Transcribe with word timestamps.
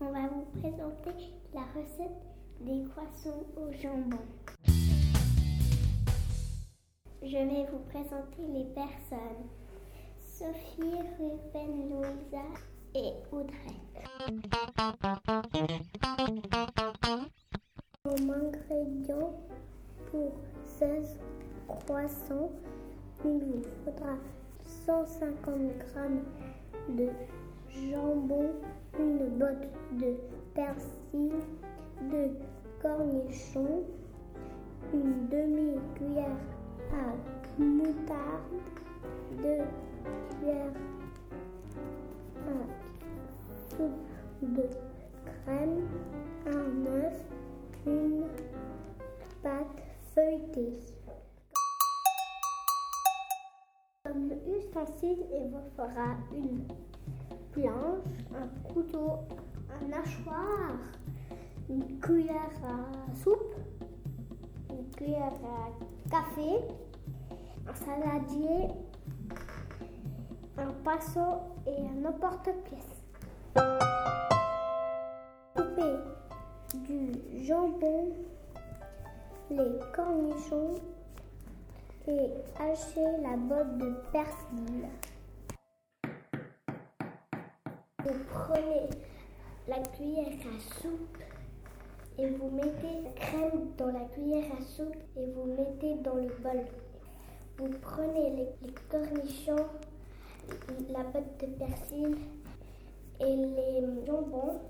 On 0.00 0.10
va 0.10 0.26
vous 0.28 0.46
présenter 0.58 1.34
la 1.52 1.60
recette 1.76 2.16
des 2.60 2.82
croissants 2.88 3.44
au 3.58 3.70
jambon. 3.72 4.16
Je 7.22 7.36
vais 7.36 7.66
vous 7.70 7.80
présenter 7.90 8.42
les 8.48 8.64
personnes. 8.74 9.44
Sophie, 10.18 10.96
Ruben, 11.18 11.90
Louisa 11.90 12.46
et 12.94 13.12
Audrey. 13.32 13.80
En 18.04 18.30
ingrédients 18.30 19.34
pour 20.10 20.32
16 20.78 21.18
croissants, 21.68 22.50
il 23.26 23.44
vous 23.44 23.62
faudra 23.84 24.16
150 24.86 25.58
g 25.58 26.96
de 26.96 27.08
jambon, 27.74 28.50
une 28.98 29.38
botte 29.38 29.68
de 29.92 30.16
persil, 30.54 31.32
de 32.10 32.30
cornichons, 32.80 33.84
une 34.92 35.28
demi-cuillère 35.28 36.38
à 36.92 37.60
moutarde, 37.60 38.60
deux 39.42 39.64
cuillères 40.30 40.72
à 42.46 43.70
soupe 43.70 43.90
de 44.42 44.68
crème, 45.24 45.88
un 46.46 46.86
œuf, 46.86 47.24
une 47.86 48.24
pâte 49.42 49.82
feuilletée. 50.14 50.78
Comme 54.04 54.30
ustensile, 54.46 55.24
il 55.32 55.50
vous 55.50 55.70
fera 55.76 56.16
une 56.32 56.62
planche, 57.54 58.02
un 58.34 58.48
couteau, 58.68 59.20
un 59.70 59.92
hachoir, 59.92 60.72
une 61.68 62.00
cuillère 62.00 62.50
à 62.64 63.14
soupe, 63.14 63.54
une 64.70 64.90
cuillère 64.90 65.32
à 65.44 66.10
café, 66.10 66.64
un 67.68 67.74
saladier, 67.74 68.68
un 70.58 70.72
pinceau 70.84 71.40
et 71.66 71.76
un 71.80 72.04
emporte-pièce. 72.08 73.02
Couper 75.54 75.96
du 76.74 77.44
jambon, 77.44 78.12
les 79.50 79.78
cornichons 79.94 80.74
et 82.08 82.30
hacher 82.58 83.22
la 83.22 83.36
botte 83.36 83.78
de 83.78 83.94
persil. 84.12 84.88
Vous 88.04 88.18
prenez 88.28 88.90
la 89.66 89.78
cuillère 89.78 90.26
à 90.26 90.82
soupe 90.82 91.22
et 92.18 92.28
vous 92.28 92.50
mettez 92.50 93.00
la 93.02 93.10
crème 93.12 93.68
dans 93.78 93.86
la 93.86 94.04
cuillère 94.12 94.44
à 94.58 94.62
soupe 94.62 94.94
et 95.16 95.24
vous 95.24 95.46
mettez 95.46 95.94
dans 96.02 96.16
le 96.16 96.28
bol. 96.42 96.66
Vous 97.56 97.70
prenez 97.80 98.36
les, 98.36 98.74
cornichons, 98.90 99.66
la 100.90 101.02
botte 101.04 101.40
de 101.40 101.46
persil 101.46 102.16
et 103.20 103.36
les 103.36 104.06
jambons 104.06 104.60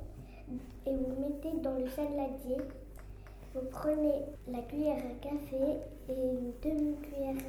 et 0.87 0.95
vous 0.95 1.21
mettez 1.21 1.59
dans 1.61 1.77
le 1.77 1.89
saladier. 1.89 2.59
Vous 3.53 3.67
prenez 3.69 4.27
la 4.47 4.63
cuillère 4.63 4.99
à 4.99 5.29
café 5.29 5.81
et 6.09 6.13
une 6.13 6.53
demi-cuillère 6.63 7.43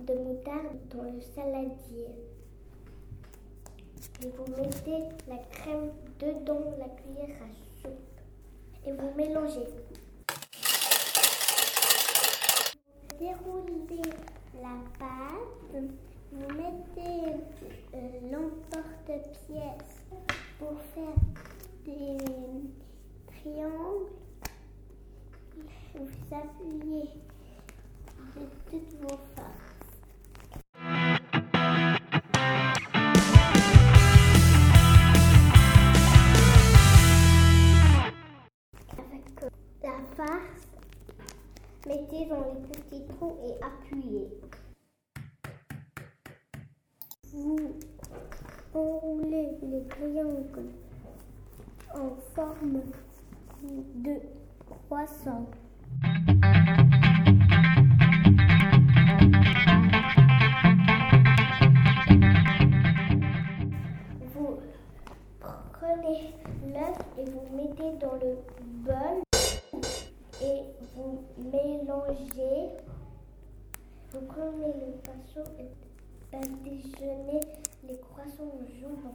de 0.00 0.14
moutarde 0.14 0.78
dans 0.90 1.04
le 1.04 1.20
saladier 1.20 2.08
et 4.22 4.28
vous 4.36 4.46
mettez 4.56 5.08
la 5.28 5.38
crème 5.50 5.90
dedans 6.18 6.74
la 6.78 6.88
cuillère 6.88 7.36
à 7.42 7.82
soupe 7.82 8.20
et 8.86 8.92
vous 8.92 9.12
mélangez. 9.16 9.66
Vous 13.08 13.18
déroulez 13.18 14.02
la 14.60 14.76
pâte, 14.98 15.84
vous 16.32 16.54
mettez 16.54 17.34
euh, 17.94 17.98
l'emporte-pièce 18.30 19.92
pour 20.58 20.80
faire 20.94 21.18
des 21.84 22.18
triangles. 23.26 24.12
Vous 25.94 26.08
appuyez 26.34 27.10
de 28.36 28.42
toutes 28.70 29.00
vos 29.00 29.18
forces. 29.36 29.81
Mettez 41.84 42.26
dans 42.26 42.44
les 42.44 42.60
petits 42.68 43.04
trous 43.08 43.36
et 43.44 43.54
appuyez. 43.64 44.28
Vous 47.32 47.58
enroulez 48.72 49.48
les 49.62 49.88
triangles 49.88 50.70
en 51.92 52.10
forme 52.36 52.82
de 53.96 54.20
croissant. 54.86 55.50
Vous 64.34 64.60
prenez 65.72 66.34
l'œuf 66.72 66.98
et 67.18 67.24
vous 67.24 67.56
mettez 67.56 67.98
dans 67.98 68.14
le 68.14 68.36
bol 68.84 69.21
On 74.14 74.20
prenez 74.26 74.74
le 74.74 74.92
pinceau 75.02 75.50
et 75.58 76.36
à 76.36 76.40
déjeuner 76.62 77.40
les 77.88 77.98
croissants 77.98 78.44
au 78.44 78.66
jambon. 78.78 79.14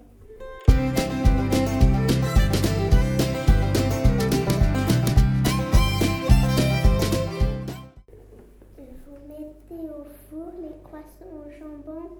Vous 9.06 9.19
mettez 9.28 9.90
au 9.91 10.03
four 10.30 10.52
les 10.63 10.81
croissants 10.84 11.46
au 11.46 11.52
jambon 11.52 12.18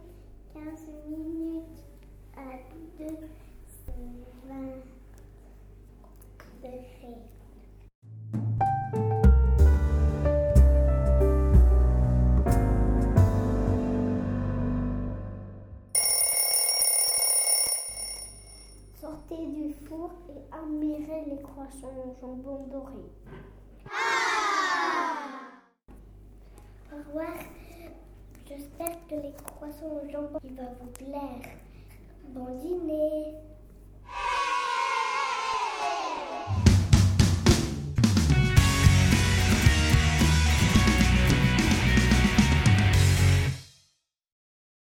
15 0.54 0.64
minutes 1.08 1.84
à 2.38 2.60
2 3.00 3.06
20. 4.48 4.97
Et 19.90 20.42
admirez 20.52 21.24
les 21.30 21.42
croissants 21.42 21.94
au 22.06 22.14
jambon 22.20 22.68
doré. 22.68 23.10
Au 26.92 26.98
revoir. 26.98 27.38
J'espère 28.48 29.08
que 29.08 29.16
les 29.16 29.34
croissants 29.46 30.02
au 30.04 30.10
jambon 30.10 30.40
vont 30.44 30.76
vous 30.82 30.92
plaire. 30.92 31.42
Bon 32.30 32.60
dîner. 32.60 33.36